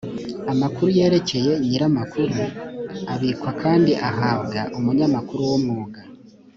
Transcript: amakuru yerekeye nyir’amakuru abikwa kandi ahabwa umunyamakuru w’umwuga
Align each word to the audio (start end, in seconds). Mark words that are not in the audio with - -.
amakuru 0.51 0.87
yerekeye 0.99 1.51
nyir’amakuru 1.65 2.35
abikwa 3.13 3.51
kandi 3.61 3.91
ahabwa 4.09 4.59
umunyamakuru 4.77 5.41
w’umwuga 5.49 5.99